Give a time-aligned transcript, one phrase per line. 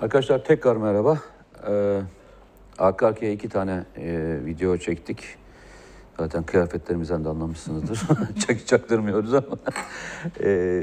[0.00, 1.18] Arkadaşlar tekrar merhaba.
[1.68, 2.00] Ee,
[2.78, 5.24] arka arkaya iki tane e, video çektik.
[6.18, 8.00] Zaten kıyafetlerimizden de anlamışsınızdır.
[8.46, 9.56] Çak, çaktırmıyoruz ama.
[10.40, 10.82] e,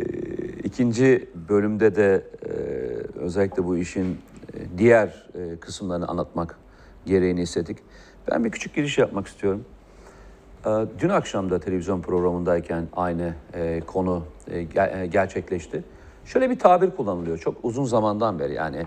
[0.63, 2.49] ikinci bölümde de e,
[3.20, 4.20] özellikle bu işin
[4.54, 6.57] e, diğer e, kısımlarını anlatmak
[7.05, 7.77] gereğini istedik.
[8.32, 9.66] Ben bir küçük giriş yapmak istiyorum.
[10.66, 15.84] Ee, Dün akşam da televizyon programındayken aynı e, konu e, e, gerçekleşti.
[16.26, 18.85] Şöyle bir tabir kullanılıyor çok uzun zamandan beri yani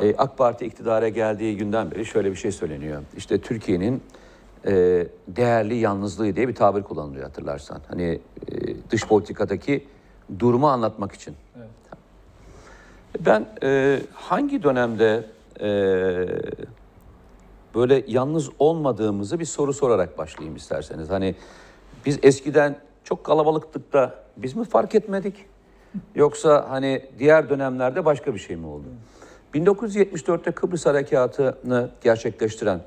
[0.00, 3.02] e, AK Parti iktidara geldiği günden beri şöyle bir şey söyleniyor.
[3.16, 4.02] İşte Türkiye'nin
[4.66, 7.80] e, değerli yalnızlığı diye bir tabir kullanılıyor hatırlarsan.
[7.88, 8.20] Hani
[8.52, 9.86] e, dış politikadaki
[10.38, 11.34] durumu anlatmak için.
[13.20, 15.24] Ben e, hangi dönemde
[15.60, 15.68] e,
[17.74, 21.10] böyle yalnız olmadığımızı bir soru sorarak başlayayım isterseniz.
[21.10, 21.34] Hani
[22.06, 25.46] biz eskiden çok kalabalıktık da biz mi fark etmedik?
[26.14, 28.84] Yoksa hani diğer dönemlerde başka bir şey mi oldu?
[29.54, 32.80] 1974'te Kıbrıs Harekatı'nı gerçekleştiren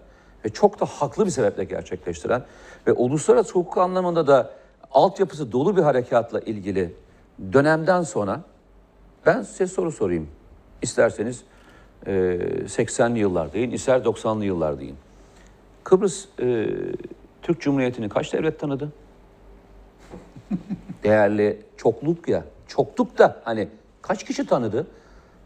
[0.45, 2.43] ve çok da haklı bir sebeple gerçekleştiren
[2.87, 4.53] ve uluslararası hukuk anlamında da
[4.91, 6.93] altyapısı dolu bir harekatla ilgili
[7.53, 8.41] dönemden sonra
[9.25, 10.27] ben size soru sorayım.
[10.81, 11.43] İsterseniz
[12.05, 12.11] e,
[12.65, 14.95] 80'li yıllar deyin, ister 90'lı yıllar deyin.
[15.83, 16.67] Kıbrıs e,
[17.41, 18.91] Türk Cumhuriyeti'ni kaç devlet tanıdı?
[21.03, 23.69] Değerli çokluk ya, çokluk da hani
[24.01, 24.87] kaç kişi tanıdı?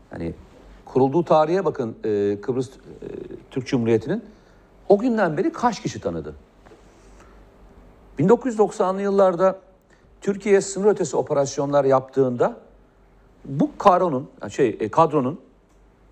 [0.10, 0.34] Hani
[0.94, 2.72] kurulduğu tarihe bakın e, Kıbrıs e,
[3.52, 4.24] Türk Cumhuriyeti'nin
[4.90, 6.36] o günden beri kaç kişi tanıdı?
[8.20, 9.60] 1990'lı yıllarda
[10.22, 12.58] Türkiye sınır ötesi operasyonlar yaptığında
[13.46, 15.40] bu kadronun şey e, kadronun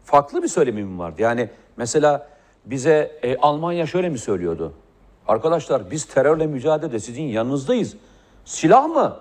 [0.06, 1.22] farklı bir söylemi mi vardı?
[1.22, 2.28] Yani mesela
[2.66, 4.74] bize e, Almanya şöyle mi söylüyordu?
[5.28, 7.96] Arkadaşlar biz terörle mücadelede sizin yanınızdayız.
[8.46, 9.18] Silah mı?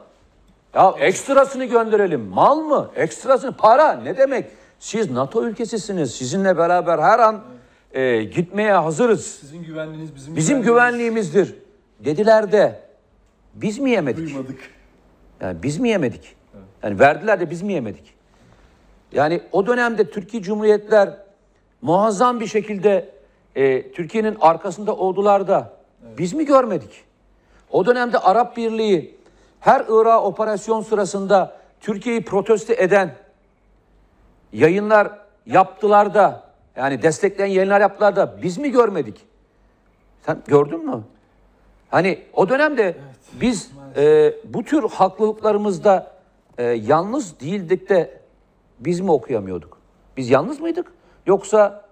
[0.74, 2.20] Ya ekstrasını gönderelim.
[2.20, 2.90] Mal mı?
[2.96, 4.57] Ekstrasını para ne demek?
[4.78, 6.14] Siz NATO ülkesisiniz.
[6.14, 7.40] Sizinle beraber her an
[7.92, 9.26] e, gitmeye hazırız.
[9.26, 11.54] Sizin güvenliğiniz bizim, Bizim güvenliğimizdir.
[12.00, 12.80] Dediler de
[13.54, 14.26] biz mi yemedik?
[14.26, 14.58] Duymadık.
[15.40, 16.36] Yani biz mi yemedik?
[16.82, 18.14] Yani verdiler de biz mi yemedik?
[19.12, 21.16] Yani o dönemde Türkiye Cumhuriyetler
[21.82, 23.10] muazzam bir şekilde
[23.54, 25.72] e, Türkiye'nin arkasında oldular da
[26.18, 27.04] biz mi görmedik?
[27.70, 29.18] O dönemde Arap Birliği
[29.60, 33.14] her Irak operasyon sırasında Türkiye'yi protesto eden
[34.52, 39.26] yayınlar yaptılar da yani destekleyen yayınlar yaptılar da biz mi görmedik?
[40.26, 41.02] Sen gördün mü?
[41.90, 42.96] Hani o dönemde
[43.40, 46.12] biz e, bu tür haklılıklarımızda
[46.58, 48.20] e, yalnız değildik de
[48.80, 49.78] biz mi okuyamıyorduk?
[50.16, 50.92] Biz yalnız mıydık?
[51.26, 51.84] Yoksa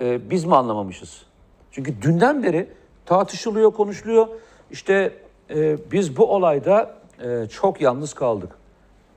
[0.00, 1.22] e, biz mi anlamamışız?
[1.70, 2.68] Çünkü dünden beri
[3.06, 4.28] tartışılıyor, konuşuluyor.
[4.70, 5.12] İşte
[5.50, 8.50] e, biz bu olayda e, çok yalnız kaldık.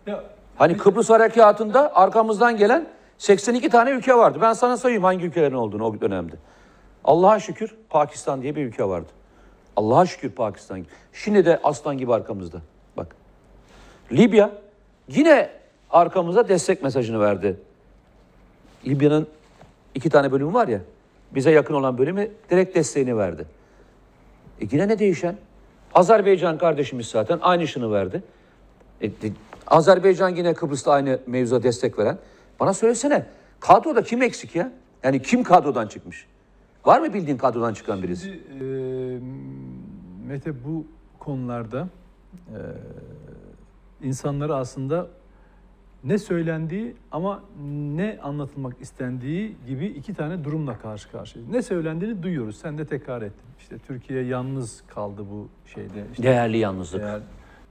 [0.07, 0.23] Ya,
[0.59, 2.87] Hani Kıbrıs Harekatı'nda arkamızdan gelen
[3.17, 4.39] 82 tane ülke vardı.
[4.41, 6.35] Ben sana sayayım hangi ülkelerin olduğunu o dönemde.
[7.03, 9.07] Allah'a şükür Pakistan diye bir ülke vardı.
[9.75, 10.85] Allah'a şükür Pakistan.
[11.13, 12.61] Şimdi de aslan gibi arkamızda.
[12.97, 13.15] Bak.
[14.11, 14.51] Libya
[15.07, 15.49] yine
[15.89, 17.59] arkamıza destek mesajını verdi.
[18.87, 19.27] Libya'nın
[19.95, 20.81] iki tane bölümü var ya.
[21.31, 23.45] Bize yakın olan bölümü direkt desteğini verdi.
[24.61, 25.37] E yine ne değişen?
[25.93, 28.23] Azerbaycan kardeşimiz zaten aynısını verdi.
[29.01, 29.09] E,
[29.69, 32.17] Azerbaycan yine Kıbrıs'ta aynı mevzuya destek veren.
[32.59, 33.25] Bana söylesene
[33.59, 34.71] kadroda kim eksik ya?
[35.03, 36.27] Yani kim kadrodan çıkmış?
[36.85, 38.23] Var mı bildiğin kadrodan çıkan birisi?
[38.23, 39.19] Şimdi, e,
[40.27, 40.85] Mete bu
[41.19, 41.87] konularda
[42.47, 42.57] e,
[44.07, 45.07] insanları aslında
[46.03, 47.43] ne söylendiği ama
[47.95, 51.53] ne anlatılmak istendiği gibi iki tane durumla karşı karşıyayız.
[51.53, 52.57] Ne söylendiğini duyuyoruz.
[52.57, 53.45] Sen de tekrar ettin.
[53.59, 56.05] İşte Türkiye yalnız kaldı bu şeyde.
[56.11, 57.01] İşte Değerli yalnızlık.
[57.01, 57.21] Değer,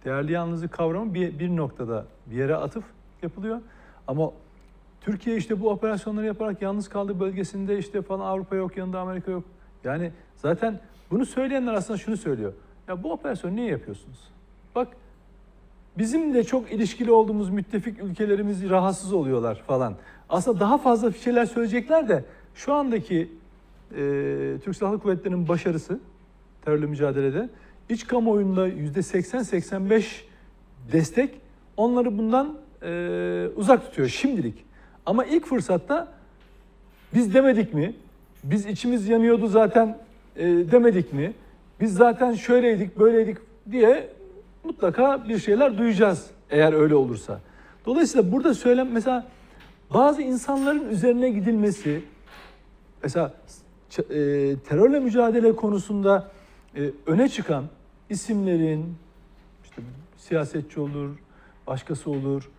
[0.04, 2.84] değerli yalnızlık kavramı bir, bir noktada bir yere atıf
[3.22, 3.60] yapılıyor.
[4.06, 4.31] Ama
[5.00, 9.44] Türkiye işte bu operasyonları yaparak yalnız kaldığı bölgesinde işte falan Avrupa yok, yanında Amerika yok.
[9.84, 12.53] Yani zaten bunu söyleyenler aslında şunu söylüyor.
[12.89, 14.28] Ya bu operasyonu niye yapıyorsunuz?
[14.74, 14.89] Bak
[15.98, 19.94] bizim de çok ilişkili olduğumuz müttefik ülkelerimiz rahatsız oluyorlar falan.
[20.28, 22.24] Aslında daha fazla şeyler söyleyecekler de
[22.54, 23.30] şu andaki
[23.91, 23.97] e,
[24.65, 26.01] Türk Silahlı Kuvvetleri'nin başarısı
[26.65, 27.48] terörle mücadelede
[27.89, 30.05] iç kamuoyunda yüzde 80-85
[30.93, 31.31] destek
[31.77, 34.65] onları bundan e, uzak tutuyor şimdilik.
[35.07, 36.09] Ama ilk fırsatta
[37.15, 37.95] biz demedik mi?
[38.45, 39.99] Biz içimiz yanıyordu zaten
[40.37, 41.33] e, demedik mi?
[41.81, 43.37] Biz zaten şöyleydik, böyleydik
[43.71, 44.09] diye
[44.65, 47.41] mutlaka bir şeyler duyacağız eğer öyle olursa.
[47.87, 49.27] Dolayısıyla burada söylem mesela
[49.95, 52.03] bazı insanların üzerine gidilmesi
[53.03, 53.35] mesela
[53.99, 54.03] e,
[54.69, 56.31] terörle mücadele konusunda
[56.77, 57.65] e, öne çıkan
[58.10, 58.95] isimlerin
[59.65, 59.83] işte
[60.16, 61.16] siyasetçi olur,
[61.66, 62.51] başkası olur.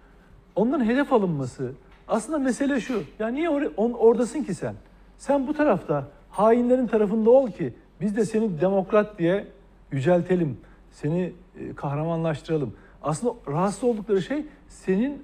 [0.56, 1.72] Onların hedef alınması
[2.08, 3.04] aslında mesele şu.
[3.20, 4.76] Ya niye or- on- oradasın ki sen?
[5.18, 9.48] Sen bu tarafta hainlerin tarafında ol ki biz de seni demokrat diye
[9.92, 10.58] yüceltelim.
[10.92, 12.74] Seni e, kahramanlaştıralım.
[13.04, 15.24] Aslında rahatsız oldukları şey senin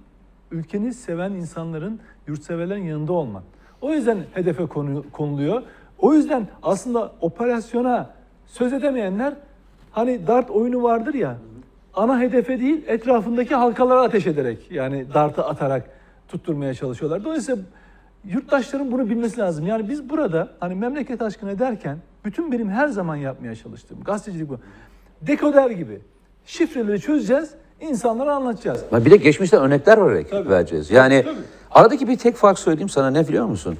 [0.52, 3.44] ülkeni seven insanların, yurtseverlerin yanında olman.
[3.82, 5.64] O yüzden hedefe konu, konuluyor.
[5.98, 8.14] O yüzden aslında operasyona
[8.46, 9.34] söz edemeyenler
[9.96, 11.38] hani dart oyunu vardır ya
[11.94, 15.90] ana hedefe değil etrafındaki halkalara ateş ederek yani dartı atarak
[16.28, 17.24] tutturmaya çalışıyorlar.
[17.24, 17.62] Dolayısıyla
[18.26, 19.68] yurttaşların bunu bilmesi lazım.
[19.68, 24.58] Yani biz burada hani memleket aşkına derken bütün benim her zaman yapmaya çalıştığım gazetecilik bu.
[25.22, 26.00] Dekoder gibi
[26.46, 27.50] şifreleri çözeceğiz,
[27.82, 28.84] insanlara anlatacağız.
[28.92, 30.50] Bir de geçmişten örnekler vererek Tabii.
[30.50, 30.92] vereceğiz.
[30.92, 31.36] Yani Tabii.
[31.72, 33.78] aradaki bir tek fark söyleyeyim sana ne biliyor musun?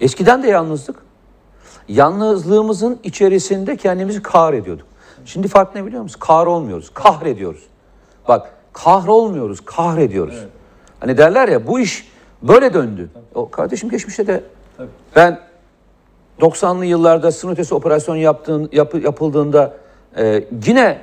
[0.00, 0.96] Eskiden de yalnızdık.
[1.88, 4.91] Yalnızlığımızın içerisinde kendimizi kahrediyorduk.
[5.24, 6.20] Şimdi fark ne biliyor musun?
[6.20, 7.62] Kahrolmuyoruz, kahrediyoruz.
[8.28, 10.44] Bak kahrolmuyoruz, kahrediyoruz.
[11.00, 12.08] Hani derler ya bu iş
[12.42, 13.10] böyle döndü.
[13.34, 14.44] O kardeşim geçmişte de
[14.76, 14.88] Tabii.
[15.16, 15.40] ben
[16.40, 19.74] 90'lı yıllarda sınır ötesi operasyon yaptığın, yapı- yapıldığında
[20.16, 20.98] e, yine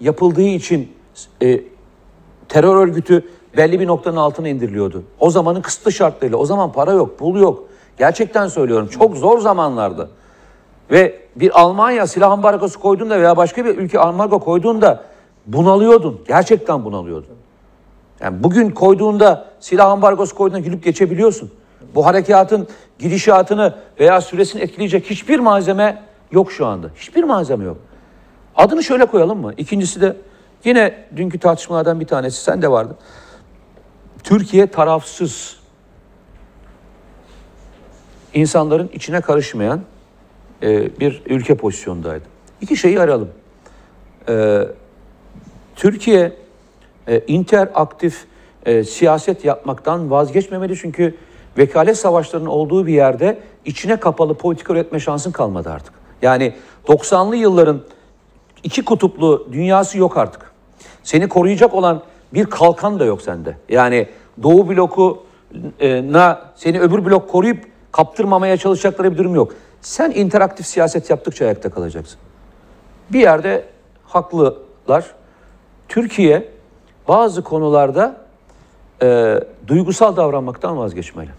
[0.00, 0.92] yapıldığı için
[1.42, 1.60] e,
[2.48, 5.02] terör örgütü belli bir noktanın altına indiriliyordu.
[5.20, 6.38] O zamanın kısıtlı şartlarıyla.
[6.38, 7.64] O zaman para yok, pul yok.
[7.98, 8.88] Gerçekten söylüyorum.
[8.88, 10.10] Çok zor zamanlardı.
[10.90, 15.04] Ve bir Almanya silah ambargosu koyduğunda veya başka bir ülke ambargo koyduğunda
[15.46, 16.20] bunalıyordun.
[16.28, 17.36] Gerçekten bunalıyordun.
[18.20, 21.50] Yani bugün koyduğunda silah ambargosu koyduğunda gülüp geçebiliyorsun.
[21.94, 22.68] Bu harekatın
[22.98, 26.90] gidişatını veya süresini etkileyecek hiçbir malzeme yok şu anda.
[26.96, 27.76] Hiçbir malzeme yok.
[28.56, 29.52] Adını şöyle koyalım mı?
[29.56, 30.16] İkincisi de
[30.64, 32.96] yine dünkü tartışmalardan bir tanesi sen de vardı.
[34.24, 35.56] Türkiye tarafsız
[38.34, 39.80] insanların içine karışmayan
[40.62, 42.24] e, bir ülke pozisyondaydı.
[42.60, 43.28] İki şeyi arayalım.
[44.28, 44.60] E,
[45.76, 46.32] Türkiye
[47.08, 48.24] e, interaktif
[48.66, 51.14] e, siyaset yapmaktan vazgeçmemeli çünkü
[51.58, 55.94] vekalet savaşlarının olduğu bir yerde içine kapalı politika üretme şansın kalmadı artık.
[56.22, 56.54] Yani
[56.86, 57.80] 90'lı yılların
[58.62, 60.52] iki kutuplu dünyası yok artık.
[61.02, 62.02] Seni koruyacak olan
[62.34, 63.56] bir kalkan da yok sende.
[63.68, 64.08] Yani
[64.42, 65.22] Doğu bloku
[65.80, 69.54] e, na seni öbür blok koruyup kaptırmamaya çalışacakları bir durum yok.
[69.82, 72.18] Sen interaktif siyaset yaptıkça ayakta kalacaksın.
[73.12, 73.64] Bir yerde
[74.04, 75.14] haklılar.
[75.88, 76.48] Türkiye
[77.08, 78.16] bazı konularda
[79.02, 81.30] e, duygusal davranmaktan vazgeçmeli.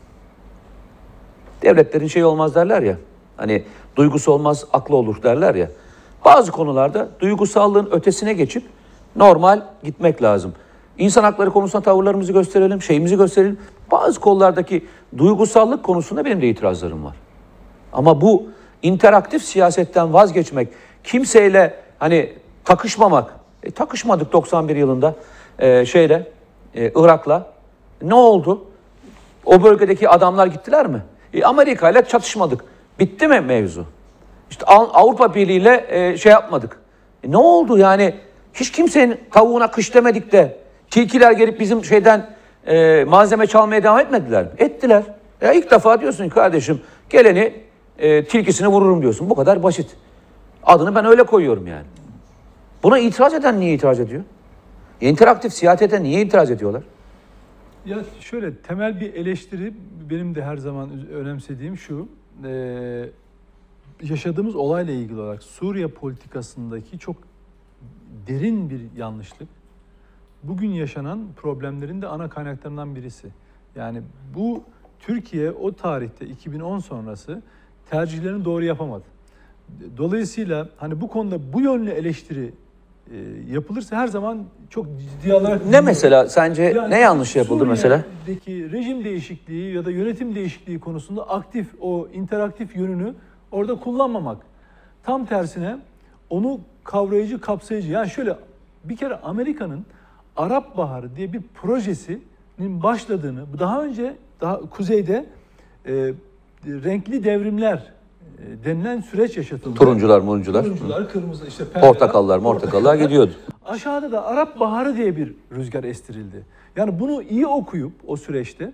[1.61, 2.97] Devletlerin şey olmaz derler ya.
[3.37, 3.63] Hani
[3.95, 5.69] duygusu olmaz, aklı olur derler ya.
[6.25, 8.63] Bazı konularda duygusallığın ötesine geçip
[9.15, 10.53] normal gitmek lazım.
[10.97, 13.59] İnsan hakları konusunda tavırlarımızı gösterelim, şeyimizi gösterelim.
[13.91, 14.87] Bazı konulardaki
[15.17, 17.22] duygusallık konusunda benim de itirazlarım var.
[17.93, 18.47] Ama bu
[18.81, 20.67] interaktif siyasetten vazgeçmek,
[21.03, 22.33] kimseyle hani
[22.65, 25.15] takışmamak, e, takışmadık 91 yılında
[25.59, 26.31] e, şeyle,
[26.75, 27.45] e, Irak'la.
[28.01, 28.65] Ne oldu?
[29.45, 31.01] O bölgedeki adamlar gittiler mi?
[31.33, 32.63] E, Amerika ile çatışmadık.
[32.99, 33.85] Bitti mi mevzu?
[34.49, 36.79] İşte Av- Avrupa Birliği ile e, şey yapmadık.
[37.23, 38.15] E, ne oldu yani?
[38.53, 40.57] Hiç kimsenin tavuğuna kış demedik de
[40.91, 42.29] tilkiler gelip bizim şeyden
[42.67, 44.49] e, malzeme çalmaya devam etmediler mi?
[44.57, 45.03] Ettiler.
[45.41, 47.53] Ya ilk defa diyorsun kardeşim geleni
[47.97, 49.29] e, tilkisini vururum diyorsun.
[49.29, 49.95] Bu kadar basit.
[50.63, 51.85] Adını ben öyle koyuyorum yani.
[52.83, 54.23] Buna itiraz eden niye itiraz ediyor?
[55.01, 56.83] İnteraktif siyasete niye itiraz ediyorlar?
[57.85, 59.73] Ya şöyle temel bir eleştiri
[60.09, 62.07] benim de her zaman önemsediğim şu.
[62.43, 63.09] eee,
[64.01, 67.15] yaşadığımız olayla ilgili olarak Suriye politikasındaki çok
[68.27, 69.47] derin bir yanlışlık.
[70.43, 73.27] Bugün yaşanan problemlerin de ana kaynaklarından birisi.
[73.75, 74.01] Yani
[74.35, 74.63] bu
[74.99, 77.41] Türkiye o tarihte 2010 sonrası
[77.89, 79.03] tercihlerini doğru yapamadı.
[79.97, 82.53] Dolayısıyla hani bu konuda bu yönlü eleştiri
[83.11, 83.17] e,
[83.51, 88.03] yapılırsa her zaman çok ciddi alarak Ne mesela sence yani ne yanlış yapıldı mesela?
[88.25, 93.13] Suriye'deki rejim değişikliği ya da yönetim değişikliği konusunda aktif o interaktif yönünü
[93.51, 94.37] orada kullanmamak.
[95.03, 95.77] Tam tersine
[96.29, 97.91] onu kavrayıcı, kapsayıcı.
[97.91, 98.35] Yani şöyle
[98.83, 99.85] bir kere Amerika'nın
[100.35, 105.25] Arap Baharı diye bir projesinin başladığını, daha önce daha kuzeyde
[105.87, 106.13] e,
[106.65, 107.93] renkli devrimler
[108.39, 109.79] e, denilen süreç yaşatıldı.
[109.79, 110.63] Turuncular, muruncular.
[110.63, 113.31] Turuncular, kırmızı işte perdeler, Portakallar, mortakallar gidiyordu.
[113.65, 116.45] Aşağıda da Arap Baharı diye bir rüzgar estirildi.
[116.75, 118.71] Yani bunu iyi okuyup o süreçte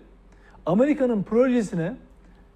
[0.66, 1.96] Amerika'nın projesine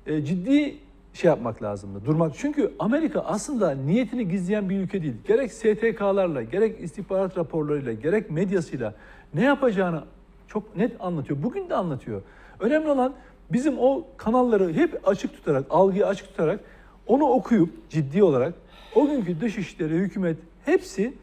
[0.07, 0.75] e, ciddi
[1.13, 2.05] şey yapmak lazımdı.
[2.05, 2.31] Durmak.
[2.37, 5.13] Çünkü Amerika aslında niyetini gizleyen bir ülke değil.
[5.27, 8.93] Gerek STK'larla, gerek istihbarat raporlarıyla, gerek medyasıyla
[9.33, 10.03] ne yapacağını
[10.47, 11.43] çok net anlatıyor.
[11.43, 12.21] Bugün de anlatıyor.
[12.59, 13.13] Önemli olan
[13.53, 16.59] bizim o kanalları hep açık tutarak, algıyı açık tutarak
[17.07, 18.53] onu okuyup ciddi olarak
[18.95, 21.13] o günkü dışişleri, hükümet hepsi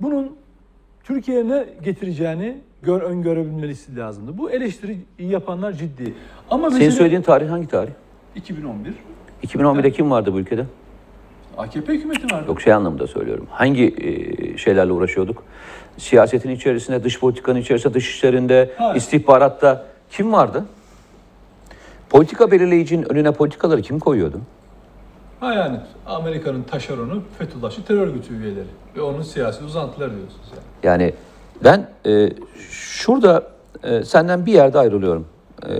[0.00, 0.36] bunun
[1.04, 4.38] Türkiye'ye ne getireceğini gör, öngörebilmesi lazımdı.
[4.38, 6.14] Bu eleştiri yapanlar ciddi.
[6.50, 7.92] Ama Senin söylediğin tarih hangi tarih?
[8.34, 8.94] 2011
[9.44, 10.64] 2011'de kim vardı bu ülkede?
[11.58, 12.44] AKP hükümeti vardı.
[12.48, 13.46] Yok şey anlamında söylüyorum.
[13.50, 15.42] Hangi e, şeylerle uğraşıyorduk?
[15.98, 18.96] Siyasetin içerisinde, dış politikanın içerisinde, dış işlerinde, Hayır.
[18.96, 20.64] istihbaratta kim vardı?
[22.10, 24.40] Politika belirleyicinin önüne politikaları kim koyuyordu?
[25.40, 30.64] Ha yani Amerika'nın taşeronu Fethullahçı terör örgütü üyeleri ve onun siyasi uzantıları diyorsunuz yani.
[30.82, 31.14] Yani
[31.64, 32.30] ben e,
[32.70, 33.42] şurada
[33.84, 35.26] e, senden bir yerde ayrılıyorum.
[35.68, 35.74] E,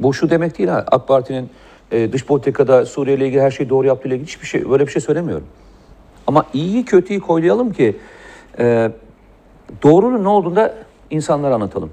[0.00, 0.84] bu şu demek değil ha.
[0.86, 1.50] AK Parti'nin
[1.90, 4.92] e, dış politikada Suriye ile ilgili her şeyi doğru yaptığıyla ilgili hiçbir şey böyle bir
[4.92, 5.46] şey söylemiyorum.
[6.26, 7.96] Ama iyiyi kötüyü koylayalım ki
[8.58, 8.90] e,
[9.82, 10.74] doğrunun ne olduğunu da
[11.10, 11.90] insanlara anlatalım.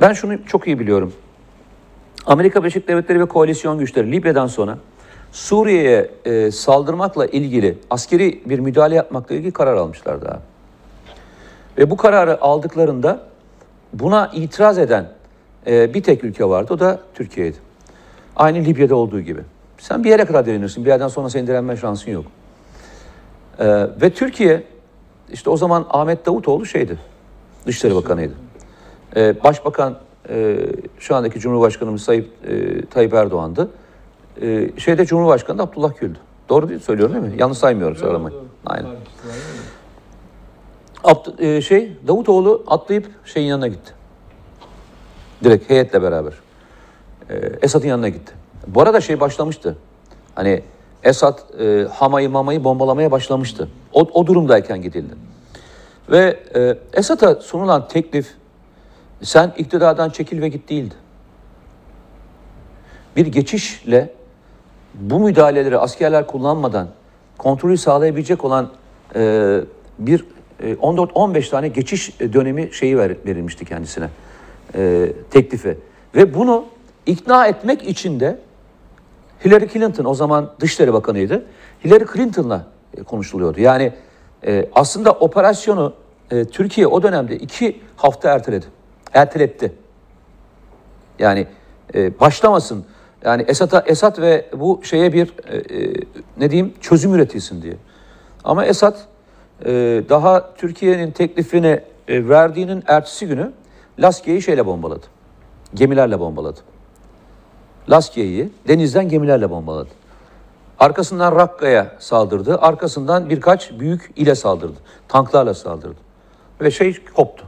[0.00, 1.12] Ben şunu çok iyi biliyorum.
[2.26, 4.78] Amerika Birleşik Devletleri ve koalisyon güçleri Libya'dan sonra
[5.32, 10.40] Suriye'ye e, saldırmakla ilgili askeri bir müdahale yapmakla ilgili karar almışlar daha.
[11.78, 13.20] Ve bu kararı aldıklarında
[13.92, 15.08] buna itiraz eden
[15.66, 16.74] e, bir tek ülke vardı.
[16.74, 17.56] O da Türkiye'ydi.
[18.36, 19.40] Aynı Libya'da olduğu gibi.
[19.78, 20.84] Sen bir yere kadar direnirsin.
[20.84, 22.24] Bir yerden sonra senin direnme şansın yok.
[23.58, 23.66] E,
[24.02, 24.62] ve Türkiye
[25.32, 26.98] işte o zaman Ahmet Davutoğlu şeydi.
[27.66, 28.34] Dışişleri Bakanıydı.
[29.16, 29.98] E, Başbakan
[30.28, 30.58] e,
[30.98, 33.70] şu andaki Cumhurbaşkanımız Tayyip, e, Tayyip Erdoğan'dı.
[34.42, 36.18] E, şeyde Cumhurbaşkanı da Abdullah Gül'dü.
[36.48, 37.40] Doğru değil, söylüyorum değil mi?
[37.40, 38.36] Yanlış saymıyorum söylemeyi.
[38.66, 38.90] Aynen.
[41.04, 43.92] Abd- e, şey Davutoğlu atlayıp şeyin yanına gitti.
[45.44, 46.32] Direkt heyetle beraber.
[47.30, 48.32] E, Esad'ın yanına gitti.
[48.66, 49.76] Bu arada şey başlamıştı.
[50.34, 50.62] Hani
[51.02, 53.68] Esad e, Hama'yı Mama'yı bombalamaya başlamıştı.
[53.92, 55.14] O, o durumdayken gidildi.
[56.10, 58.34] Ve e, Esad'a sunulan teklif
[59.22, 60.94] sen iktidardan çekil ve git değildi.
[63.16, 64.10] Bir geçişle
[64.94, 66.88] bu müdahaleleri askerler kullanmadan
[67.38, 68.70] kontrolü sağlayabilecek olan
[69.14, 69.60] e,
[69.98, 70.24] bir
[70.60, 74.08] e, 14-15 tane geçiş dönemi şeyi ver, verilmişti kendisine
[74.74, 75.78] e, teklifi.
[76.14, 76.64] Ve bunu
[77.06, 78.38] ikna etmek için de
[79.44, 81.44] Hillary Clinton o zaman Dışişleri Bakanıydı.
[81.84, 83.60] Hillary Clinton'la e, konuşuluyordu.
[83.60, 83.92] Yani
[84.46, 85.94] e, aslında operasyonu
[86.30, 88.66] e, Türkiye o dönemde iki hafta erteledi.
[89.14, 89.72] Erteletti.
[91.18, 91.46] Yani
[91.94, 92.84] e, başlamasın.
[93.24, 95.94] Yani Esat'a Esat ve bu şeye bir e, e,
[96.36, 97.76] ne diyeyim çözüm üretilsin diye.
[98.44, 99.06] Ama Esat
[99.64, 99.70] e,
[100.08, 103.52] daha Türkiye'nin teklifini e, verdiğinin ertesi günü
[103.98, 105.06] Laskiye'yi şeyle bombaladı.
[105.74, 106.60] Gemilerle bombaladı.
[107.90, 109.88] Laskiye'yi denizden gemilerle bombaladı.
[110.78, 112.58] Arkasından Rakka'ya saldırdı.
[112.58, 114.78] Arkasından birkaç büyük ile saldırdı.
[115.08, 116.00] Tanklarla saldırdı.
[116.60, 117.44] Ve şey koptu.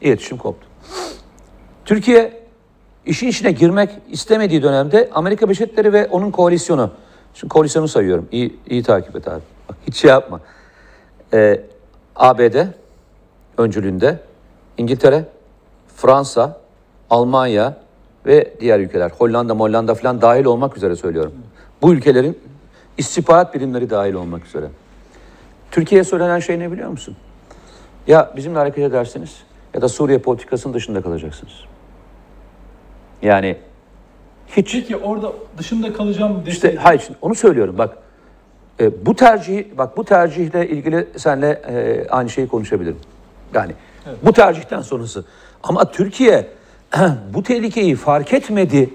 [0.00, 0.65] İletişim koptu.
[1.84, 2.46] Türkiye
[3.06, 6.90] işin içine girmek istemediği dönemde Amerika Birleşik Devletleri ve onun koalisyonu.
[7.34, 8.28] Şimdi koalisyonu sayıyorum.
[8.32, 9.40] İyi, iyi takip et abi.
[9.68, 10.40] Bak, hiç şey yapma.
[11.34, 11.60] Ee,
[12.16, 12.66] ABD
[13.58, 14.20] öncülüğünde
[14.78, 15.24] İngiltere,
[15.96, 16.60] Fransa,
[17.10, 17.76] Almanya
[18.26, 19.10] ve diğer ülkeler.
[19.18, 21.32] Hollanda, Mollanda falan dahil olmak üzere söylüyorum.
[21.82, 22.38] Bu ülkelerin
[22.98, 24.66] istihbarat birimleri dahil olmak üzere.
[25.70, 27.16] Türkiye'ye söylenen şey ne biliyor musun?
[28.06, 29.42] Ya bizimle hareket edersiniz
[29.76, 31.52] ya da Suriye politikasının dışında kalacaksınız.
[33.22, 33.56] Yani
[34.48, 36.82] hiç Peki orada dışında kalacağım işte deseydi.
[36.82, 37.98] hayır onu söylüyorum bak.
[38.80, 42.98] E, bu tercih bak bu tercihle ilgili senle e, aynı şeyi konuşabilirim.
[43.54, 43.72] Yani
[44.22, 45.24] bu tercihten sonrası.
[45.62, 46.46] Ama Türkiye
[47.34, 48.90] bu tehlikeyi fark etmedi.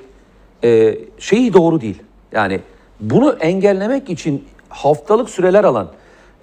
[0.64, 2.04] E, şeyi doğru değil.
[2.32, 2.60] Yani
[3.00, 5.88] bunu engellemek için haftalık süreler alan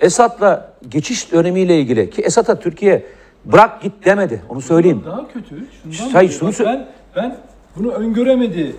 [0.00, 4.42] Esad'la geçiş dönemiyle ilgili ki Esad'a Türkiye bırak git demedi.
[4.48, 5.02] Onu söyleyeyim.
[5.06, 5.64] Daha kötü.
[5.92, 7.36] Şundan Hayır, şunu sö- ben ben
[7.76, 8.76] bunu öngöremedi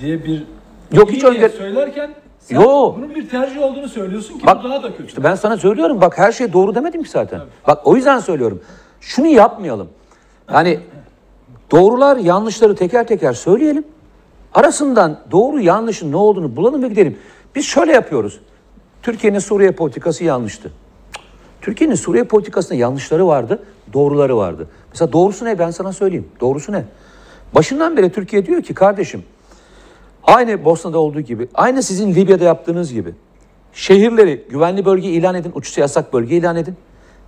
[0.00, 0.44] diye bir
[0.92, 2.96] Yok, hiç öngör- söylerken sen Yok.
[2.96, 5.06] bunun bir tercih olduğunu söylüyorsun ki Bak bu daha da kötü.
[5.06, 7.40] işte ben sana söylüyorum bak her şey doğru demedim ki zaten.
[7.66, 8.60] Bak o yüzden söylüyorum.
[9.00, 9.88] Şunu yapmayalım.
[10.52, 10.80] Yani
[11.70, 13.84] doğrular yanlışları teker teker söyleyelim.
[14.54, 17.18] Arasından doğru yanlışın ne olduğunu bulalım ve gidelim.
[17.54, 18.40] Biz şöyle yapıyoruz.
[19.02, 20.70] Türkiye'nin Suriye politikası yanlıştı.
[21.64, 24.68] Türkiye'nin Suriye politikasında yanlışları vardı, doğruları vardı.
[24.90, 26.28] Mesela doğrusu ne ben sana söyleyeyim.
[26.40, 26.84] Doğrusu ne?
[27.54, 29.22] Başından beri Türkiye diyor ki kardeşim
[30.24, 33.14] Aynı Bosna'da olduğu gibi, aynı sizin Libya'da yaptığınız gibi
[33.72, 36.76] şehirleri güvenli bölge ilan edin, uçuşu yasak bölge ilan edin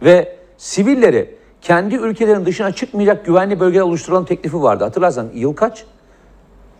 [0.02, 4.84] ve sivilleri kendi ülkelerin dışına çıkmayacak güvenli bölgeler oluşturalım teklifi vardı.
[4.84, 5.84] Hatırlarsan yıl kaç?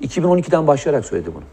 [0.03, 1.45] 2012'den başlayarak söyledi bunu.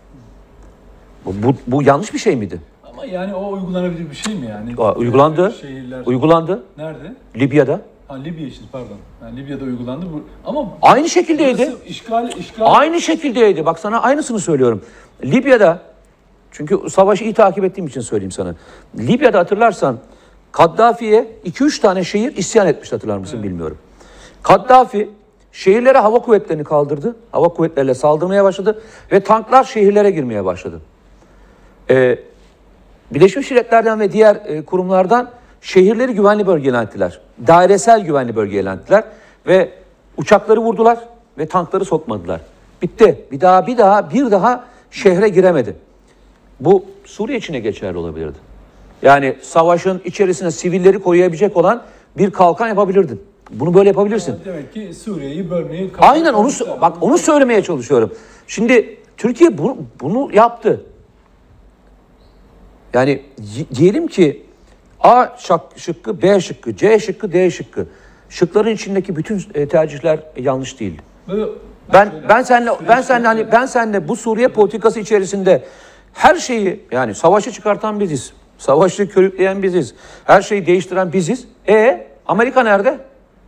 [1.25, 2.61] Bu, bu, bu yanlış bir şey miydi?
[3.03, 4.73] Ama yani o uygulanabilir bir şey mi yani?
[4.77, 5.53] Aa, uygulandı.
[5.61, 6.01] Şehirler.
[6.05, 7.13] Uygulandı Nerede?
[7.35, 7.81] Libya'da.
[8.07, 8.97] Ha Libya için pardon.
[9.23, 10.23] Yani Libya'da uygulandı bu.
[10.45, 11.75] Ama Aynı şekildeydi.
[11.87, 13.65] işgal işgal Aynı şekildeydi.
[13.65, 14.81] Bak sana aynısını söylüyorum.
[15.23, 15.81] Libya'da
[16.51, 18.55] çünkü savaşı iyi takip ettiğim için söyleyeyim sana.
[18.97, 19.97] Libya'da hatırlarsan
[20.51, 23.77] Kaddafi'ye 2-3 tane şehir isyan etmiş hatırlar mısın bilmiyorum.
[24.43, 25.09] Kaddafi
[25.51, 27.15] şehirlere hava kuvvetlerini kaldırdı.
[27.31, 28.81] Hava kuvvetleriyle saldırmaya başladı
[29.11, 30.81] ve tanklar şehirlere girmeye başladı.
[31.89, 32.19] Ee,
[33.13, 35.29] Birleşmiş Milletler'den ve diğer e, kurumlardan
[35.61, 37.19] şehirleri güvenli bölge ilan ettiler.
[37.47, 39.03] Dairesel güvenli bölge ilan ettiler
[39.47, 39.69] ve
[40.17, 40.99] uçakları vurdular
[41.37, 42.41] ve tankları sokmadılar.
[42.81, 43.25] Bitti.
[43.31, 45.75] Bir daha bir daha bir daha şehre giremedi.
[46.59, 48.37] Bu Suriye içine geçerli olabilirdi.
[49.01, 51.83] Yani savaşın içerisine sivilleri koruyabilecek olan
[52.17, 53.21] bir kalkan yapabilirdin.
[53.51, 54.35] Bunu böyle yapabilirsin.
[54.45, 56.49] Demek ki Suriye'yi bölmeyi Aynen onu
[56.81, 58.13] bak onu söylemeye çalışıyorum.
[58.47, 60.85] Şimdi Türkiye bunu, bunu yaptı.
[62.93, 63.21] Yani
[63.75, 64.45] diyelim ki
[64.99, 65.27] A
[65.77, 67.87] şıkkı, B şıkkı, C şıkkı, D şıkkı.
[68.29, 71.01] Şıkların içindeki bütün e, tercihler yanlış değil.
[71.93, 75.63] Ben ben seninle ben seninle hani ben seninle bu Suriye politikası içerisinde
[76.13, 78.33] her şeyi yani savaşı çıkartan biziz.
[78.57, 79.95] Savaşı körükleyen biziz.
[80.25, 81.47] Her şeyi değiştiren biziz.
[81.67, 82.99] E Amerika nerede?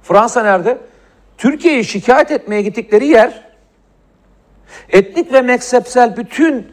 [0.04, 0.78] Fransa nerede?
[1.38, 3.46] Türkiye'yi şikayet etmeye gittikleri yer
[4.90, 6.68] etnik ve mezhepsel bütün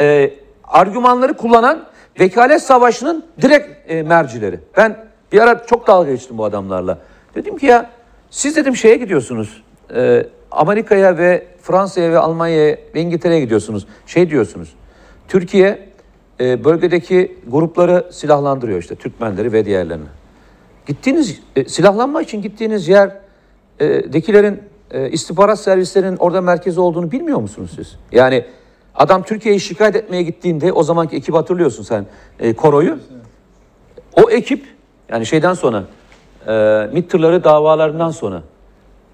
[0.00, 0.30] e,
[0.64, 1.86] argümanları kullanan
[2.20, 4.60] vekalet savaşının direkt e, mercileri.
[4.76, 6.98] Ben bir ara çok dalga geçtim bu adamlarla.
[7.34, 7.90] Dedim ki ya
[8.30, 9.62] siz dedim şeye gidiyorsunuz.
[9.94, 13.86] e, Amerika'ya ve Fransa'ya ve Almanya'ya ve İngiltere'ye gidiyorsunuz.
[14.06, 14.74] Şey diyorsunuz.
[15.28, 15.88] Türkiye
[16.40, 20.08] e, bölgedeki grupları silahlandırıyor işte Türkmenleri ve diğerlerini.
[20.86, 23.16] Gittiğiniz e, silahlanma için gittiğiniz yer
[23.80, 27.96] e, dekilerin e, istihbarat servislerinin orada merkezi olduğunu bilmiyor musunuz siz?
[28.12, 28.44] Yani
[28.94, 32.06] adam Türkiye'yi şikayet etmeye gittiğinde o zamanki ekip hatırlıyorsun sen
[32.40, 32.98] e, Koro'yu.
[34.12, 34.66] O ekip
[35.08, 35.84] yani şeyden sonra
[36.46, 36.52] e,
[36.92, 37.12] MİT
[37.44, 38.42] davalarından sonra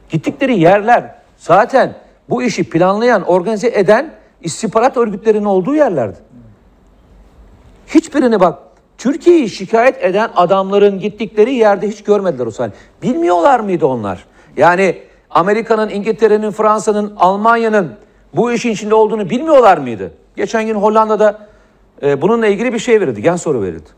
[0.08, 1.94] gittikleri yerler zaten
[2.30, 6.18] bu işi planlayan, organize eden istihbarat örgütlerinin olduğu yerlerdi.
[7.86, 8.58] Hiçbirini bak
[8.98, 12.72] Türkiye'yi şikayet eden adamların gittikleri yerde hiç görmediler o sahne.
[13.02, 14.24] Bilmiyorlar mıydı onlar?
[14.56, 17.92] Yani Amerika'nın, İngiltere'nin, Fransa'nın, Almanya'nın
[18.34, 20.12] bu işin içinde olduğunu bilmiyorlar mıydı?
[20.36, 21.48] Geçen gün Hollanda'da
[22.02, 23.88] e, bununla ilgili bir şey verildi, gen soru verildi.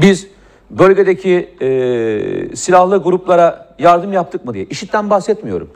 [0.00, 0.28] Biz
[0.70, 4.64] bölgedeki e, silahlı gruplara yardım yaptık mı diye.
[4.64, 5.70] IŞİD'den bahsetmiyorum.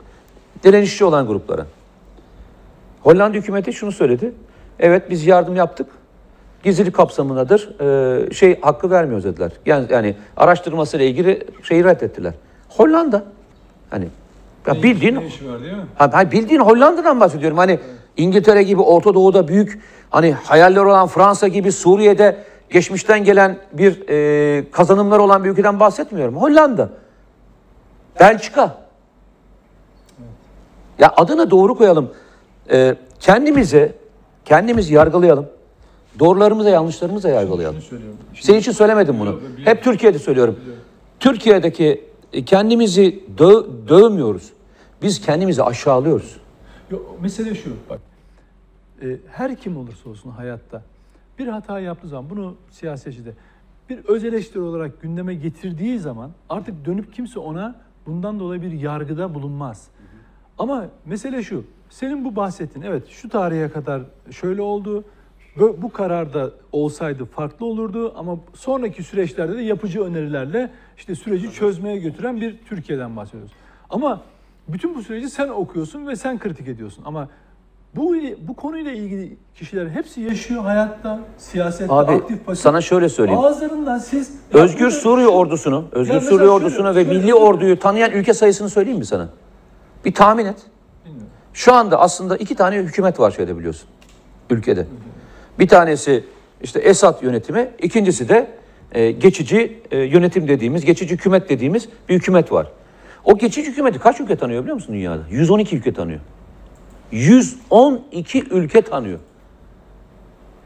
[0.63, 1.65] Direnişçi olan gruplara.
[3.03, 4.33] Hollanda hükümeti şunu söyledi.
[4.79, 5.87] Evet biz yardım yaptık.
[6.63, 7.79] Gizlilik kapsamındadır.
[7.81, 9.51] Ee, şey hakkı vermiyoruz dediler.
[9.65, 12.33] Yani, yani araştırmasıyla ilgili şeyi reddettiler.
[12.69, 13.23] Hollanda.
[13.89, 14.07] Hani
[14.67, 15.85] ya bildiğin Ne işi var değil mi?
[15.95, 17.57] Ha, bildiğin Hollanda'dan bahsediyorum.
[17.57, 17.79] Hani
[18.17, 24.71] İngiltere gibi Orta Doğu'da büyük hani hayaller olan Fransa gibi Suriye'de geçmişten gelen bir e,
[24.71, 26.37] kazanımlar olan bir ülkeden bahsetmiyorum.
[26.37, 26.89] Hollanda.
[28.19, 28.77] Belçika.
[30.99, 32.11] Ya adını doğru koyalım.
[32.71, 33.95] Ee, kendimize
[34.45, 35.45] kendimizi yargılayalım.
[36.19, 37.81] Doğrularımıza yanlışlarımıza yargılayalım.
[37.81, 38.17] Söylüyorum.
[38.41, 39.39] Senin için söylemedim bunu.
[39.65, 40.59] Hep Türkiye'de söylüyorum.
[41.19, 44.51] Türkiye'deki e, kendimizi dö- dövmüyoruz.
[45.05, 46.37] Biz kendimizi aşağılıyoruz.
[46.91, 47.99] Yok, mesele şu bak.
[49.01, 50.81] E, her kim olursa olsun hayatta
[51.39, 53.33] bir hata yaptığı zaman bunu siyasetçide
[53.89, 59.33] bir öz eleştiri olarak gündeme getirdiği zaman artık dönüp kimse ona bundan dolayı bir yargıda
[59.33, 59.87] bulunmaz.
[60.57, 61.63] Ama mesele şu.
[61.89, 65.03] Senin bu bahsettiğin evet şu tarihe kadar şöyle oldu.
[65.59, 71.51] Bu, bu karar da olsaydı farklı olurdu ama sonraki süreçlerde de yapıcı önerilerle işte süreci
[71.51, 73.51] çözmeye götüren bir Türkiye'den bahsediyoruz.
[73.89, 74.21] Ama
[74.67, 77.03] bütün bu süreci sen okuyorsun ve sen kritik ediyorsun.
[77.05, 77.29] Ama
[77.95, 78.15] bu
[78.47, 82.63] bu konuyla ilgili kişiler hepsi yaşıyor hayatta, siyasette, Abi aktif pasif.
[82.63, 83.39] sana şöyle söyleyeyim.
[83.39, 88.33] Ağızlarından siz Özgür Suriye ordusunu, Özgür Suriye şöyle- ordusunu ve şöyle- milli orduyu tanıyan ülke
[88.33, 89.29] sayısını söyleyeyim mi sana?
[90.05, 90.57] Bir tahmin et.
[91.53, 93.89] Şu anda aslında iki tane hükümet var şeyde biliyorsun.
[94.49, 94.87] Ülkede.
[95.59, 96.23] Bir tanesi
[96.61, 98.47] işte Esad yönetimi, ikincisi de
[98.91, 102.67] e, geçici e, yönetim dediğimiz, geçici hükümet dediğimiz bir hükümet var.
[103.25, 105.23] O geçici hükümeti kaç ülke tanıyor biliyor musun dünyada?
[105.29, 106.19] 112 ülke tanıyor.
[107.11, 109.19] 112 ülke tanıyor.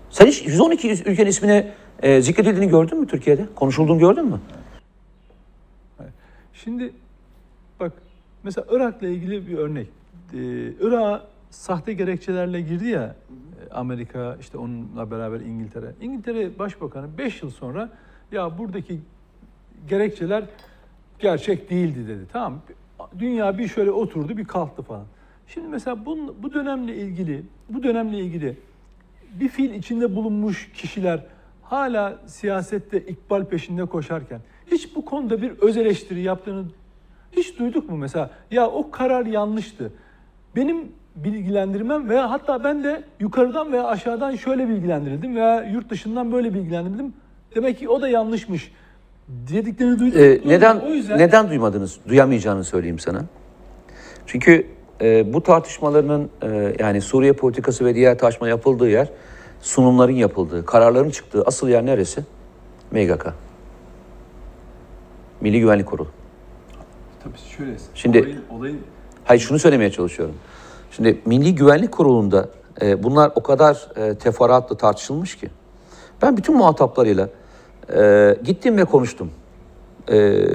[0.09, 3.45] Sen hiç 112 ülkenin ismini e, zikredildiğini gördün mü Türkiye'de?
[3.55, 4.39] Konuşulduğunu gördün mü?
[6.53, 6.93] Şimdi
[7.79, 7.93] bak
[8.43, 9.87] mesela Irak'la ilgili bir örnek.
[10.33, 10.37] Ee,
[10.81, 13.15] Irak'a sahte gerekçelerle girdi ya
[13.69, 15.91] e, Amerika işte onunla beraber İngiltere.
[16.01, 17.89] İngiltere Başbakanı 5 yıl sonra
[18.31, 18.99] ya buradaki
[19.89, 20.43] gerekçeler
[21.19, 22.25] gerçek değildi dedi.
[22.33, 22.61] Tamam.
[23.19, 25.05] Dünya bir şöyle oturdu bir kalktı falan.
[25.47, 28.57] Şimdi mesela bu, bu dönemle ilgili bu dönemle ilgili
[29.39, 31.25] bir fiil içinde bulunmuş kişiler
[31.63, 36.65] hala siyasette ikbal peşinde koşarken hiç bu konuda bir öz eleştiri yaptığını
[37.31, 38.31] hiç duyduk mu mesela?
[38.51, 39.93] Ya o karar yanlıştı.
[40.55, 46.53] Benim bilgilendirmem veya hatta ben de yukarıdan veya aşağıdan şöyle bilgilendirildim veya yurt dışından böyle
[46.53, 47.13] bilgilendirildim
[47.55, 48.71] Demek ki o da yanlışmış
[49.29, 50.21] dediklerini duydum.
[50.21, 51.99] Ee, neden O yüzden neden duymadınız?
[52.07, 53.25] Duyamayacağını söyleyeyim sana.
[54.25, 54.67] Çünkü
[55.01, 59.09] e, bu tartışmaların e, yani Suriye politikası ve diğer tartışma yapıldığı yer
[59.61, 62.21] sunumların yapıldığı, kararların çıktığı asıl yer neresi?
[62.91, 63.33] MGK.
[65.41, 66.07] Milli Güvenlik Kurulu.
[67.23, 67.71] tabii şöyle.
[67.93, 68.81] Şimdi- olayın, olayın
[69.23, 70.35] Hayır şunu söylemeye çalışıyorum.
[70.91, 72.49] Şimdi Milli Güvenlik Kurulu'nda
[72.81, 75.49] e, bunlar o kadar e, teferruatlı tartışılmış ki.
[76.21, 77.29] Ben bütün muhataplarıyla
[77.95, 79.31] e, gittim ve konuştum.
[80.11, 80.45] E,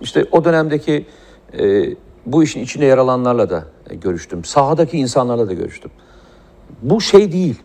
[0.00, 1.06] işte o dönemdeki
[1.58, 1.94] e,
[2.26, 4.44] bu işin içinde yer alanlarla da e, görüştüm.
[4.44, 5.90] Sahadaki insanlarla da görüştüm.
[6.82, 7.62] Bu şey değil.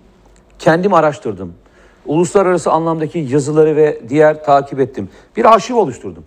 [0.60, 1.54] Kendim araştırdım.
[2.06, 5.10] Uluslararası anlamdaki yazıları ve diğer takip ettim.
[5.38, 6.23] Bir arşiv oluşturdum.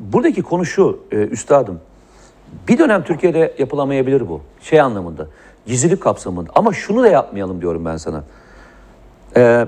[0.00, 1.80] Buradaki konu şu e, üstadım.
[2.68, 4.40] Bir dönem Türkiye'de yapılamayabilir bu.
[4.60, 5.28] Şey anlamında.
[5.66, 6.50] Gizlilik kapsamında.
[6.54, 8.24] Ama şunu da yapmayalım diyorum ben sana.
[9.36, 9.66] Ee,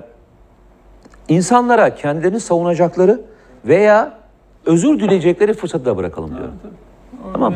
[1.29, 3.21] insanlara kendilerini savunacakları
[3.65, 4.19] veya
[4.67, 6.55] özür dileyecekleri fırsatı da bırakalım diyorum.
[7.29, 7.55] o Tamam.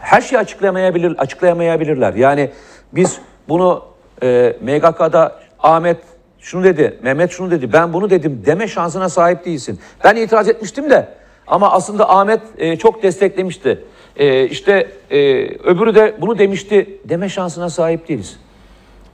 [0.00, 2.14] Her şeyi açıklayamayabilir, açıklayamayabilirler.
[2.14, 2.50] Yani
[2.92, 3.82] biz bunu
[4.22, 5.98] e, MGK'da Ahmet
[6.40, 9.80] şunu dedi, Mehmet şunu dedi, ben bunu dedim deme şansına sahip değilsin.
[10.04, 11.08] Ben itiraz etmiştim de
[11.46, 13.84] ama aslında Ahmet e, çok desteklemişti.
[14.16, 18.40] E, işte e, öbürü de bunu demişti deme şansına sahip değiliz.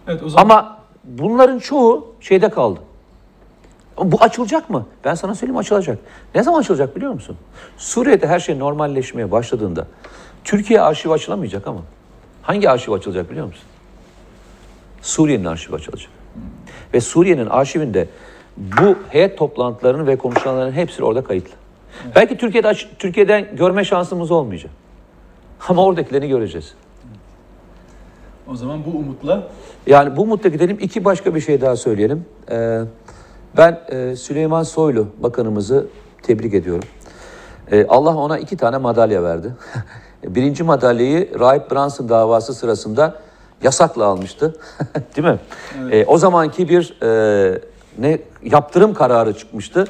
[0.09, 2.81] Evet o zaman Ama bunların çoğu şeyde kaldı.
[4.05, 4.87] Bu açılacak mı?
[5.05, 5.99] Ben sana söyleyeyim açılacak.
[6.35, 7.37] Ne zaman açılacak biliyor musun?
[7.77, 9.87] Suriye'de her şey normalleşmeye başladığında
[10.45, 11.81] Türkiye arşivi açılamayacak ama
[12.43, 13.65] hangi arşiv açılacak biliyor musun?
[15.03, 16.11] Suriye'nin arşivi açılacak.
[16.95, 18.09] Ve Suriye'nin arşivinde
[18.57, 21.55] bu heyet toplantılarının ve konuşmaların hepsi orada kayıtlı.
[22.15, 24.71] Belki Türkiye'de Türkiye'den görme şansımız olmayacak.
[25.69, 26.75] Ama oradakilerini göreceğiz.
[28.51, 29.49] o zaman bu umutla
[29.87, 30.79] Yani bu umutla gidelim.
[30.81, 32.25] İki başka bir şey daha söyleyelim.
[32.51, 32.81] Ee,
[33.57, 35.87] ben e, Süleyman Soylu bakanımızı
[36.23, 36.89] tebrik ediyorum.
[37.73, 39.55] Ee, Allah ona iki tane madalya verdi.
[40.25, 43.21] Birinci madalyayı Rahip Brunson davası sırasında
[43.63, 44.55] yasakla almıştı.
[45.17, 45.39] Değil mi?
[45.93, 47.61] Ee, o zamanki bir e,
[47.99, 49.85] ne yaptırım kararı çıkmıştı.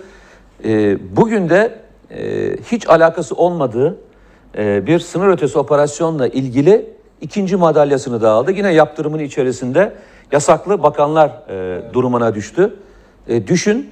[0.65, 1.79] Ee, bugün de
[2.11, 3.99] e, hiç alakası olmadığı
[4.59, 8.53] e, bir sınır ötesi operasyonla ilgili ikinci madalyasını da aldı.
[8.53, 9.93] Yine yaptırımın içerisinde
[10.33, 12.75] yasaklı bakanlar e, durumuna düştü.
[13.29, 13.91] E, düşün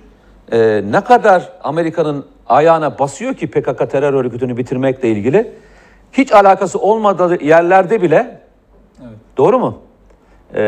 [0.53, 5.53] e, ne kadar Amerika'nın ayağına basıyor ki PKK terör örgütünü bitirmekle ilgili.
[6.12, 8.41] Hiç alakası olmadığı yerlerde bile
[9.01, 9.12] evet.
[9.37, 9.79] Doğru mu?
[10.55, 10.62] Ee,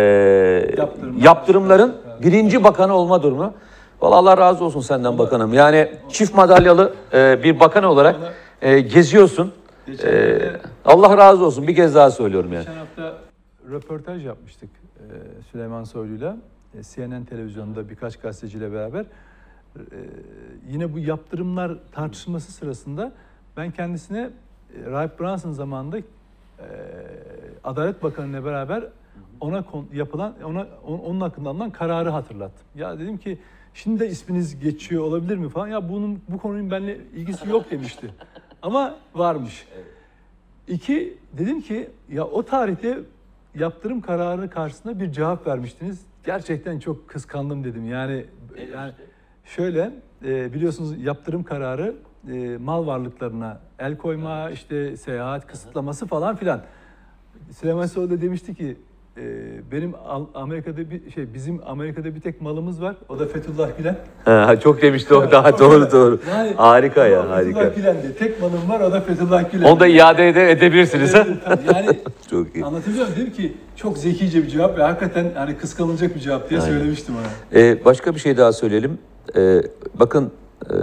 [0.79, 1.23] Yaptırımlar.
[1.25, 2.23] yaptırımların Evet.
[2.23, 3.55] birinci bakanı olma durumu.
[4.01, 5.53] Vallahi Allah razı olsun senden bakanım.
[5.55, 8.17] Yani çift madalyalı e, bir bakan olarak
[8.63, 9.53] e, geziyorsun.
[10.05, 10.39] E,
[10.85, 11.67] Allah razı olsun.
[11.67, 12.65] Bir kez daha söylüyorum yani.
[12.65, 13.13] Geçen hafta
[13.71, 15.05] röportaj yapmıştık e,
[15.53, 16.37] Süleyman Soylu'yla.
[16.75, 19.05] E, CNN televizyonunda birkaç gazeteciyle beraber.
[19.77, 19.81] E,
[20.71, 23.13] yine bu yaptırımlar tartışılması sırasında
[23.57, 26.03] ben kendisine e, Rahip Brunson zamanında e,
[27.65, 28.85] Adalet Bakanı ile beraber
[29.41, 32.67] ona kon- yapılan ona on- onun hakkında alınan kararı hatırlattım.
[32.75, 33.39] Ya dedim ki
[33.75, 35.69] şimdi de isminiz geçiyor olabilir mi falan.
[35.69, 38.11] Ya bunun bu konunun benimle ilgisi yok demişti.
[38.63, 39.67] Ama varmış.
[40.69, 42.99] İki, dedim ki ya o tarihte
[43.55, 46.01] yaptırım kararı karşısında bir cevap vermiştiniz.
[46.25, 47.85] Gerçekten çok kıskandım dedim.
[47.85, 48.27] Yani
[48.75, 48.93] yani
[49.45, 49.93] şöyle
[50.25, 51.95] e, biliyorsunuz yaptırım kararı
[52.33, 56.63] e, mal varlıklarına el koyma, işte seyahat kısıtlaması falan filan.
[57.51, 58.77] Süleyman Soylu da demişti ki
[59.73, 62.97] benim Al- Amerika'da bir şey bizim Amerika'da bir tek malımız var.
[63.09, 63.97] O da Fethullah Gülen.
[64.25, 66.21] Ha, çok demişti o daha doğru doğru.
[66.31, 67.61] Yani- Harika ya Ama harika.
[67.61, 69.65] Fethullah Gülen diye tek malım var o da Fethullah Gülen.
[69.65, 71.15] Onu da iade ede- edebilirsiniz.
[71.15, 71.27] ha?
[71.47, 71.59] Evet.
[71.75, 71.87] Yani
[72.31, 72.65] Çok iyi.
[72.65, 72.83] Muyum?
[73.17, 76.73] Dedim ki çok zekice bir cevap ve hakikaten hani kıskanılacak bir cevap diye Aynen.
[76.73, 77.61] söylemiştim ona.
[77.61, 78.99] Ee, başka bir şey daha söyleyelim.
[79.37, 79.63] Ee,
[79.95, 80.33] bakın
[80.67, 80.75] e,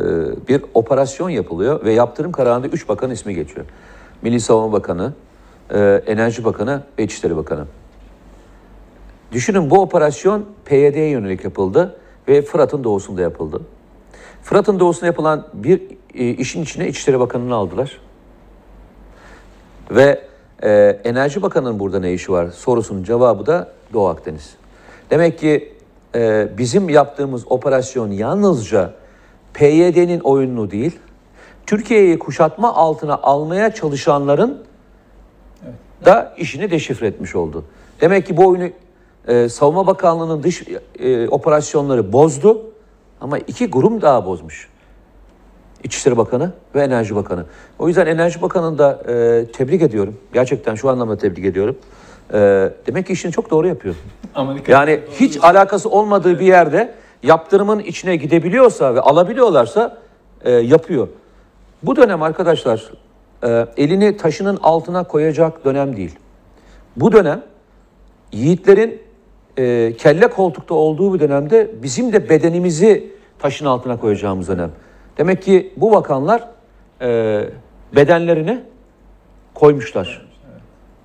[0.48, 3.66] bir operasyon yapılıyor ve yaptırım kararında üç bakan ismi geçiyor.
[4.22, 5.14] Milli Savunma Bakanı,
[5.74, 7.66] e, Enerji Bakanı ve İçişleri Bakanı.
[9.32, 11.96] Düşünün bu operasyon PYD'ye yönelik yapıldı
[12.28, 13.62] ve Fırat'ın doğusunda yapıldı.
[14.44, 15.82] Fırat'ın doğusunda yapılan bir
[16.14, 18.02] e, işin içine İçişleri Bakanı'nı aldılar.
[19.92, 20.22] Ve
[20.64, 24.56] e, Enerji Bakanı'nın burada ne işi var sorusunun cevabı da Doğu Akdeniz.
[25.10, 25.74] Demek ki
[26.16, 28.94] e, bizim yaptığımız operasyon yalnızca
[29.54, 31.00] PYD'nin oyununu değil,
[31.66, 34.64] Türkiye'yi kuşatma altına almaya çalışanların
[36.06, 37.66] da işini deşifre etmiş oldu.
[38.02, 38.70] Demek ki bu oyunu
[39.28, 40.64] e, Savunma Bakanlığı'nın dış
[41.00, 42.62] e, operasyonları bozdu
[43.22, 44.70] ama iki grup daha bozmuş.
[45.84, 47.46] İçişleri Bakanı ve Enerji Bakanı.
[47.80, 50.18] O yüzden Enerji Bakanı'nı da e, tebrik ediyorum.
[50.34, 51.78] Gerçekten şu anlamda tebrik ediyorum.
[52.34, 52.38] E,
[52.88, 53.96] demek ki işini çok doğru yapıyor.
[54.36, 59.98] Amerika Yani hiç alakası olmadığı bir yerde yaptırımın içine gidebiliyorsa ve alabiliyorlarsa
[60.42, 61.08] e, yapıyor.
[61.84, 62.92] Bu dönem arkadaşlar
[63.44, 66.16] e, elini taşının altına koyacak dönem değil.
[66.96, 67.44] Bu dönem
[68.32, 69.07] yiğitlerin
[69.58, 74.72] e, kelle koltukta olduğu bir dönemde bizim de bedenimizi taşın altına koyacağımız dönem.
[75.18, 76.48] Demek ki bu bakanlar
[77.02, 77.42] e,
[77.96, 78.60] bedenlerini
[79.54, 80.28] koymuşlar.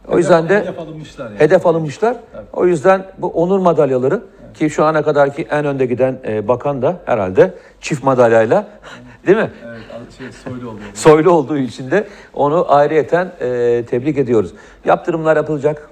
[0.09, 1.41] O yüzden de hedef alınmışlar yani.
[1.41, 2.17] hedef alınmışlar.
[2.53, 4.23] O yüzden bu onur madalyaları
[4.55, 8.67] ki şu ana kadarki en önde giden e, bakan da herhalde çift madalyayla
[9.27, 9.51] değil mi?
[9.67, 10.85] Evet, şey soylu oluyor.
[10.95, 14.55] Soylu olduğu için de onu ayrıyeten e, tebrik ediyoruz.
[14.85, 15.92] Yaptırımlar yapılacak.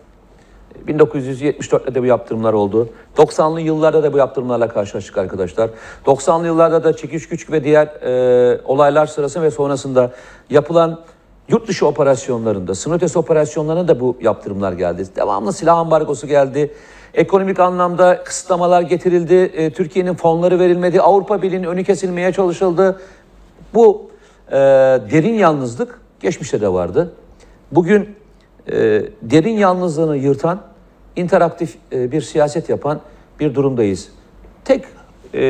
[0.88, 2.88] 1974'te de bu yaptırımlar oldu.
[3.16, 5.70] 90'lı yıllarda da bu yaptırımlarla karşılaştık arkadaşlar.
[6.06, 10.12] 90'lı yıllarda da çekiş güç ve diğer e, olaylar sırasında ve sonrasında
[10.50, 11.00] yapılan
[11.48, 15.04] yurt dışı operasyonlarında, sınır ötesi operasyonlarına da bu yaptırımlar geldi.
[15.16, 16.74] Devamlı silah ambargosu geldi.
[17.14, 19.34] Ekonomik anlamda kısıtlamalar getirildi.
[19.34, 21.00] E, Türkiye'nin fonları verilmedi.
[21.00, 23.00] Avrupa Birliği'nin önü kesilmeye çalışıldı.
[23.74, 24.10] Bu
[24.48, 24.56] e,
[25.10, 27.12] derin yalnızlık geçmişte de vardı.
[27.72, 28.16] Bugün
[28.68, 28.72] e,
[29.22, 30.60] derin yalnızlığını yırtan,
[31.16, 33.00] interaktif e, bir siyaset yapan
[33.40, 34.08] bir durumdayız.
[34.64, 34.84] Tek
[35.34, 35.40] e,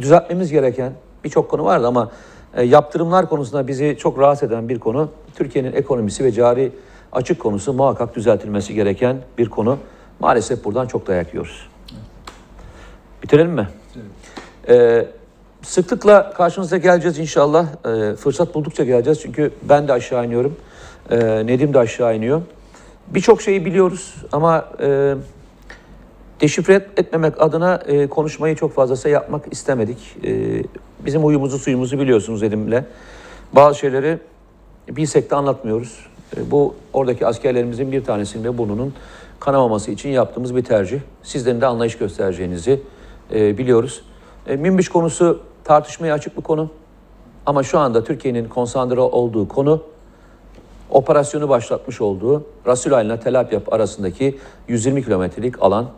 [0.00, 0.92] düzeltmemiz gereken
[1.24, 2.10] birçok konu vardı ama
[2.54, 6.72] e, yaptırımlar konusunda bizi çok rahatsız eden bir konu Türkiye'nin ekonomisi ve cari
[7.12, 9.78] açık konusu muhakkak düzeltilmesi gereken bir konu.
[10.20, 11.68] Maalesef buradan çok dayak yiyoruz.
[13.22, 13.68] Bitirelim mi?
[14.68, 15.06] Ee,
[15.62, 17.66] sıklıkla karşınıza geleceğiz inşallah.
[17.86, 20.56] Ee, fırsat buldukça geleceğiz çünkü ben de aşağı iniyorum.
[21.10, 22.42] Ee, Nedim de aşağı iniyor.
[23.10, 25.14] Birçok şeyi biliyoruz ama e,
[26.40, 30.16] deşifre et- etmemek adına e, konuşmayı çok fazlası yapmak istemedik.
[30.24, 30.62] E,
[31.04, 32.84] bizim huyumuzu suyumuzu biliyorsunuz Nedim'le.
[33.52, 34.18] Bazı şeyleri
[34.88, 36.06] bilsek de anlatmıyoruz.
[36.36, 38.94] E, bu oradaki askerlerimizin bir tanesinin ve burnunun
[39.40, 41.00] kanamaması için yaptığımız bir tercih.
[41.22, 42.80] Sizlerin de anlayış göstereceğinizi
[43.34, 44.02] e, biliyoruz.
[44.46, 46.70] E, Minbiş konusu tartışmaya açık bir konu.
[47.46, 49.82] Ama şu anda Türkiye'nin konsantre olduğu konu
[50.90, 55.90] operasyonu başlatmış olduğu Rasul ile Tel Abyad arasındaki 120 kilometrelik alan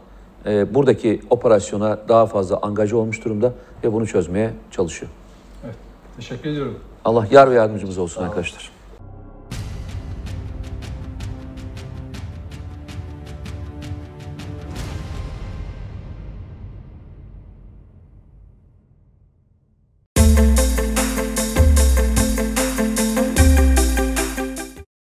[0.47, 3.53] e, buradaki operasyona daha fazla angaja olmuş durumda
[3.85, 5.11] ve bunu çözmeye çalışıyor.
[5.65, 5.77] Evet,
[6.17, 6.79] teşekkür ediyorum.
[7.05, 8.82] Allah yar ve yardımcımız olsun arkadaşlar.